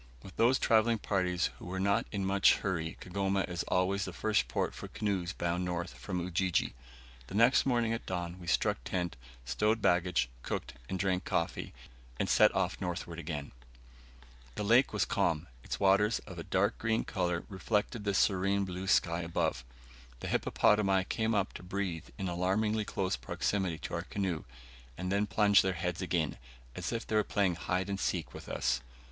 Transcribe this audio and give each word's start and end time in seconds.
With 0.23 0.35
those 0.35 0.57
travelling 0.57 0.97
parties 0.97 1.51
who 1.59 1.71
are 1.71 1.79
not 1.79 2.07
in 2.11 2.25
much 2.25 2.55
hurry 2.55 2.97
Kigoma 2.99 3.41
is 3.47 3.61
always 3.67 4.03
the 4.05 4.11
first 4.11 4.47
port 4.47 4.73
for 4.73 4.87
canoes 4.87 5.31
bound 5.31 5.63
north 5.63 5.93
from 5.93 6.19
Ujiji. 6.19 6.73
The 7.27 7.35
next 7.35 7.67
morning 7.67 7.93
at 7.93 8.07
dawn 8.07 8.39
we 8.39 8.47
struck 8.47 8.83
tent, 8.83 9.15
stowed 9.45 9.79
baggage, 9.79 10.27
cooked, 10.41 10.73
and 10.89 10.97
drank 10.97 11.23
coffee, 11.23 11.71
and 12.19 12.27
set 12.27 12.51
off 12.55 12.81
northward 12.81 13.19
again. 13.19 13.51
The 14.55 14.63
lake 14.63 14.91
was 14.91 15.05
quite 15.05 15.13
calm; 15.13 15.47
its 15.63 15.79
waters, 15.79 16.17
of 16.25 16.39
a 16.39 16.43
dark 16.43 16.79
green 16.79 17.03
colour, 17.03 17.43
reflected 17.47 18.03
the 18.03 18.15
serene 18.15 18.65
blue 18.65 18.87
sky 18.87 19.21
above. 19.21 19.63
The 20.21 20.27
hippopotami 20.29 21.03
came 21.09 21.35
up 21.35 21.53
to 21.53 21.61
breathe 21.61 22.09
in 22.17 22.27
alarmingly 22.27 22.85
close 22.85 23.15
proximity 23.15 23.77
to 23.77 23.93
our 23.93 24.01
canoe, 24.01 24.45
and 24.97 25.11
then 25.11 25.27
plunged 25.27 25.61
their 25.61 25.73
heads 25.73 26.01
again, 26.01 26.37
as 26.75 26.91
if 26.91 27.05
they 27.05 27.15
were 27.15 27.23
playing 27.23 27.53
hide 27.53 27.87
and 27.87 27.99
seek 27.99 28.33
with 28.33 28.49
us. 28.49 28.81